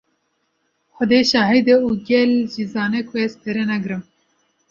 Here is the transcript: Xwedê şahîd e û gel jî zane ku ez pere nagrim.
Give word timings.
Xwedê 0.95 1.19
şahîd 1.31 1.67
e 1.73 1.75
û 1.87 1.89
gel 2.09 2.31
jî 2.53 2.63
zane 2.73 3.01
ku 3.07 3.13
ez 3.25 3.33
pere 3.41 3.63
nagrim. 3.69 4.01